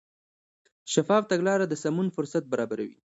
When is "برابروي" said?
2.53-2.95